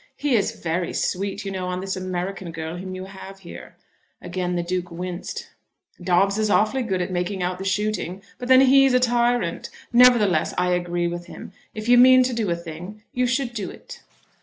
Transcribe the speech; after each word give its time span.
He 0.17 0.33
is 0.35 0.53
very 0.59 0.93
sweet, 0.93 1.45
you 1.45 1.51
know, 1.51 1.67
on 1.67 1.79
this 1.79 1.95
American 1.95 2.51
girl 2.51 2.75
whom 2.77 2.95
you 2.95 3.05
have 3.05 3.37
here." 3.41 3.75
Again 4.19 4.55
the 4.55 4.63
Duke 4.63 4.89
winced. 4.89 5.51
"Dobbes 6.01 6.39
is 6.39 6.49
awfully 6.49 6.81
good 6.81 7.03
as 7.03 7.09
to 7.09 7.13
making 7.13 7.43
out 7.43 7.59
the 7.59 7.65
shooting, 7.65 8.23
but 8.39 8.47
then 8.47 8.61
he 8.61 8.83
is 8.87 8.95
a 8.95 8.99
tyrant. 8.99 9.69
Nevertheless 9.93 10.55
I 10.57 10.71
agree 10.71 11.07
with 11.07 11.27
him, 11.27 11.51
if 11.75 11.87
you 11.87 11.99
mean 11.99 12.23
to 12.23 12.33
do 12.33 12.49
a 12.49 12.55
thing 12.55 13.03
you 13.13 13.27
should 13.27 13.53
do 13.53 13.69
it." 13.69 14.01